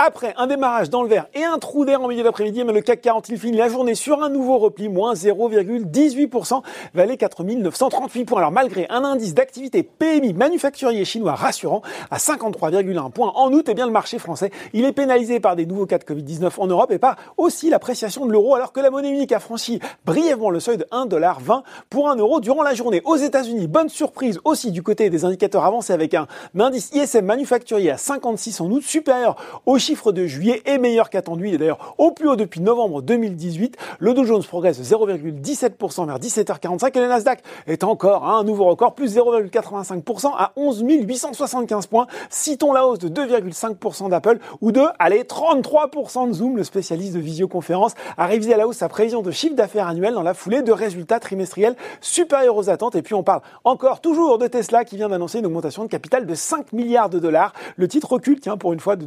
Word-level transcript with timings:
Après 0.00 0.32
un 0.36 0.46
démarrage 0.46 0.90
dans 0.90 1.02
le 1.02 1.08
vert 1.08 1.26
et 1.34 1.42
un 1.42 1.58
trou 1.58 1.84
d'air 1.84 2.00
en 2.00 2.06
milieu 2.06 2.22
d'après-midi, 2.22 2.62
mais 2.62 2.72
le 2.72 2.82
CAC 2.82 3.00
40 3.00 3.30
il 3.30 3.36
finit 3.36 3.56
la 3.56 3.68
journée 3.68 3.96
sur 3.96 4.22
un 4.22 4.28
nouveau 4.28 4.58
repli, 4.58 4.88
moins 4.88 5.14
0,18%, 5.14 6.62
valait 6.94 7.16
4938 7.16 8.24
points. 8.24 8.38
Alors 8.38 8.52
malgré 8.52 8.86
un 8.90 9.02
indice 9.02 9.34
d'activité 9.34 9.82
PMI 9.82 10.34
manufacturier 10.34 11.04
chinois 11.04 11.34
rassurant 11.34 11.82
à 12.12 12.18
53,1 12.18 13.10
points 13.10 13.32
en 13.34 13.52
août, 13.52 13.66
eh 13.68 13.74
bien 13.74 13.86
le 13.86 13.92
marché 13.92 14.20
français, 14.20 14.52
il 14.72 14.84
est 14.84 14.92
pénalisé 14.92 15.40
par 15.40 15.56
des 15.56 15.66
nouveaux 15.66 15.86
cas 15.86 15.98
de 15.98 16.04
Covid-19 16.04 16.48
en 16.58 16.68
Europe 16.68 16.92
et 16.92 17.00
par 17.00 17.16
aussi 17.36 17.68
l'appréciation 17.68 18.24
de 18.24 18.30
l'euro 18.30 18.54
alors 18.54 18.72
que 18.72 18.78
la 18.78 18.90
monnaie 18.90 19.10
unique 19.10 19.32
a 19.32 19.40
franchi 19.40 19.80
brièvement 20.04 20.50
le 20.50 20.60
seuil 20.60 20.76
de 20.76 20.84
1,20$ 20.92 21.62
pour 21.90 22.08
un 22.08 22.14
euro 22.14 22.38
durant 22.38 22.62
la 22.62 22.74
journée. 22.74 23.02
Aux 23.04 23.16
États-Unis, 23.16 23.66
bonne 23.66 23.88
surprise 23.88 24.38
aussi 24.44 24.70
du 24.70 24.84
côté 24.84 25.10
des 25.10 25.24
indicateurs 25.24 25.64
avancés 25.64 25.92
avec 25.92 26.14
un 26.14 26.28
indice 26.56 26.92
ISM 26.94 27.24
manufacturier 27.24 27.90
à 27.90 27.96
56 27.96 28.60
en 28.60 28.70
août 28.70 28.82
supérieur 28.84 29.34
au 29.66 29.76
chiffre 29.88 30.12
de 30.12 30.26
juillet 30.26 30.60
et 30.66 30.76
meilleur 30.76 31.08
qu'attendu. 31.08 31.48
Il 31.48 31.54
est 31.54 31.58
d'ailleurs 31.58 31.94
au 31.96 32.10
plus 32.10 32.28
haut 32.28 32.36
depuis 32.36 32.60
novembre 32.60 33.00
2018. 33.00 33.78
Le 34.00 34.12
Dow 34.12 34.24
Jones 34.24 34.42
progresse 34.42 34.78
de 34.78 34.84
0,17% 34.84 36.06
vers 36.06 36.18
17h45 36.18 36.94
et 36.94 37.00
le 37.00 37.08
Nasdaq 37.08 37.42
est 37.66 37.84
encore 37.84 38.28
un 38.28 38.44
nouveau 38.44 38.66
record, 38.66 38.94
plus 38.94 39.16
0,85% 39.16 40.32
à 40.36 40.52
11 40.56 40.84
875 40.86 41.86
points. 41.86 42.06
Citons 42.28 42.74
la 42.74 42.86
hausse 42.86 42.98
de 42.98 43.08
2,5% 43.08 44.10
d'Apple 44.10 44.40
ou 44.60 44.72
de, 44.72 44.82
allez, 44.98 45.22
33% 45.22 46.28
de 46.28 46.32
Zoom, 46.34 46.58
le 46.58 46.64
spécialiste 46.64 47.14
de 47.14 47.20
visioconférence, 47.20 47.94
a 48.18 48.26
révisé 48.26 48.52
à 48.52 48.58
la 48.58 48.68
hausse 48.68 48.76
sa 48.76 48.90
prévision 48.90 49.22
de 49.22 49.30
chiffre 49.30 49.54
d'affaires 49.54 49.86
annuel 49.86 50.12
dans 50.12 50.22
la 50.22 50.34
foulée 50.34 50.60
de 50.60 50.70
résultats 50.70 51.18
trimestriels 51.18 51.76
supérieurs 52.02 52.56
aux 52.56 52.68
attentes. 52.68 52.94
Et 52.94 53.00
puis 53.00 53.14
on 53.14 53.22
parle 53.22 53.40
encore 53.64 54.02
toujours 54.02 54.36
de 54.36 54.48
Tesla 54.48 54.84
qui 54.84 54.96
vient 54.96 55.08
d'annoncer 55.08 55.38
une 55.38 55.46
augmentation 55.46 55.82
de 55.82 55.88
capital 55.88 56.26
de 56.26 56.34
5 56.34 56.74
milliards 56.74 57.08
de 57.08 57.18
dollars. 57.18 57.54
Le 57.76 57.88
titre 57.88 58.12
recule, 58.12 58.38
tiens, 58.38 58.58
pour 58.58 58.74
une 58.74 58.80
fois 58.80 58.96
de 58.96 59.06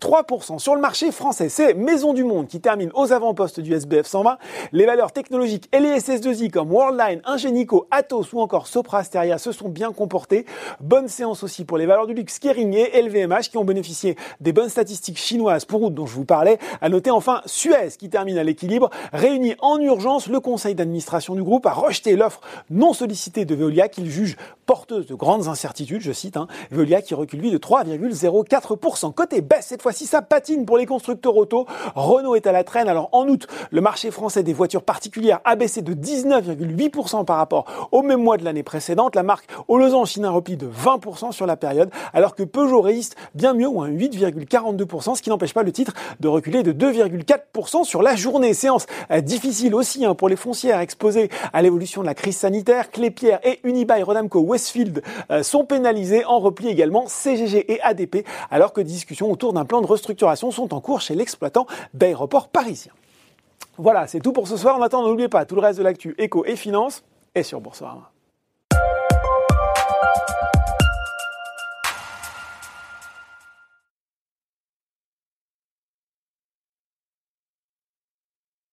2,3%. 0.00 0.58
Sur 0.58 0.74
le 0.74 0.80
marché 0.80 1.12
français, 1.12 1.48
c'est 1.48 1.74
Maison 1.74 2.12
du 2.12 2.24
Monde 2.24 2.46
qui 2.46 2.60
termine 2.60 2.90
aux 2.94 3.12
avant-postes 3.12 3.60
du 3.60 3.72
SBF 3.74 4.06
120. 4.06 4.38
Les 4.72 4.86
valeurs 4.86 5.12
technologiques 5.12 5.68
et 5.72 5.80
les 5.80 5.98
SS2I 5.98 6.50
comme 6.50 6.70
Worldline, 6.70 7.20
Ingenico, 7.24 7.86
Atos 7.90 8.32
ou 8.32 8.40
encore 8.40 8.66
Sopra 8.66 9.04
Steria 9.04 9.38
se 9.38 9.52
sont 9.52 9.68
bien 9.68 9.92
comportés. 9.92 10.46
Bonne 10.80 11.08
séance 11.08 11.42
aussi 11.42 11.64
pour 11.64 11.78
les 11.78 11.86
valeurs 11.86 12.06
du 12.06 12.14
luxe 12.14 12.38
Kering 12.38 12.74
et 12.74 13.02
LVMH 13.02 13.50
qui 13.50 13.58
ont 13.58 13.64
bénéficié 13.64 14.16
des 14.40 14.52
bonnes 14.52 14.68
statistiques 14.68 15.18
chinoises 15.18 15.64
pour 15.64 15.82
août 15.82 15.94
dont 15.94 16.06
je 16.06 16.14
vous 16.14 16.24
parlais. 16.24 16.58
À 16.80 16.88
noter 16.88 17.10
enfin 17.10 17.42
Suez 17.46 17.88
qui 17.98 18.08
termine 18.08 18.38
à 18.38 18.44
l'équilibre. 18.44 18.90
Réuni 19.12 19.54
en 19.60 19.78
urgence, 19.78 20.28
le 20.28 20.40
conseil 20.40 20.74
d'administration 20.74 21.34
du 21.34 21.42
groupe 21.42 21.66
a 21.66 21.72
rejeté 21.72 22.16
l'offre 22.16 22.40
non 22.70 22.92
sollicitée 22.92 23.44
de 23.44 23.54
Veolia 23.54 23.88
qu'il 23.88 24.10
juge 24.10 24.36
porteuse 24.66 25.06
de 25.06 25.14
grandes 25.14 25.46
incertitudes, 25.46 26.00
je 26.00 26.12
cite, 26.12 26.36
hein, 26.36 26.48
Veolia 26.70 27.00
qui 27.00 27.14
recule 27.14 27.40
lui 27.40 27.50
de 27.50 27.58
3,04%. 27.58 29.14
Côté 29.14 29.40
baisse, 29.40 29.66
cette 29.66 29.82
fois-ci, 29.86 30.06
ça 30.06 30.20
patine 30.20 30.66
pour 30.66 30.78
les 30.78 30.84
constructeurs 30.84 31.36
auto. 31.36 31.64
Renault 31.94 32.34
est 32.34 32.48
à 32.48 32.52
la 32.52 32.64
traîne. 32.64 32.88
Alors 32.88 33.08
en 33.12 33.28
août, 33.28 33.46
le 33.70 33.80
marché 33.80 34.10
français 34.10 34.42
des 34.42 34.52
voitures 34.52 34.82
particulières 34.82 35.38
a 35.44 35.54
baissé 35.54 35.80
de 35.80 35.94
19,8% 35.94 37.24
par 37.24 37.36
rapport 37.36 37.88
au 37.92 38.02
même 38.02 38.20
mois 38.20 38.36
de 38.36 38.44
l'année 38.44 38.64
précédente. 38.64 39.14
La 39.14 39.22
marque 39.22 39.46
Olosan 39.68 40.04
Chine 40.04 40.24
un 40.24 40.30
repli 40.30 40.56
de 40.56 40.66
20% 40.66 41.30
sur 41.30 41.46
la 41.46 41.56
période, 41.56 41.90
alors 42.12 42.34
que 42.34 42.42
Peugeot 42.42 42.80
résiste 42.80 43.14
bien 43.36 43.54
mieux 43.54 43.68
ou 43.68 43.80
un 43.80 43.88
8,42%, 43.88 45.14
ce 45.14 45.22
qui 45.22 45.30
n'empêche 45.30 45.54
pas 45.54 45.62
le 45.62 45.70
titre 45.70 45.92
de 46.18 46.26
reculer 46.26 46.64
de 46.64 46.72
2,4% 46.72 47.84
sur 47.84 48.02
la 48.02 48.16
journée. 48.16 48.54
Séance 48.54 48.86
difficile 49.22 49.72
aussi 49.72 50.04
hein, 50.04 50.16
pour 50.16 50.28
les 50.28 50.34
foncières 50.34 50.80
exposées 50.80 51.30
à 51.52 51.62
l'évolution 51.62 52.00
de 52.00 52.06
la 52.06 52.14
crise 52.14 52.38
sanitaire. 52.38 52.90
Clépierre 52.90 53.38
et 53.44 53.60
Unibail 53.62 54.02
Rodamco 54.02 54.40
Westfield 54.40 55.04
euh, 55.30 55.44
sont 55.44 55.64
pénalisés 55.64 56.24
en 56.24 56.40
repli 56.40 56.66
également 56.66 57.04
CGG 57.06 57.72
et 57.72 57.80
ADP, 57.82 58.26
alors 58.50 58.72
que 58.72 58.80
discussions 58.80 59.30
autour 59.30 59.52
d'un 59.52 59.64
plan 59.64 59.75
de 59.80 59.86
restructuration 59.86 60.50
sont 60.50 60.74
en 60.74 60.80
cours 60.80 61.00
chez 61.00 61.14
l'exploitant 61.14 61.66
d'aéroports 61.94 62.48
parisiens. 62.48 62.92
Voilà, 63.78 64.06
c'est 64.06 64.20
tout 64.20 64.32
pour 64.32 64.48
ce 64.48 64.56
soir. 64.56 64.76
En 64.76 64.82
attendant, 64.82 65.08
n'oubliez 65.08 65.28
pas 65.28 65.44
tout 65.44 65.54
le 65.54 65.60
reste 65.60 65.78
de 65.78 65.84
l'actu 65.84 66.14
éco 66.18 66.44
et 66.46 66.56
finance 66.56 67.04
est 67.34 67.42
sur 67.42 67.60
Boursorama. 67.60 68.10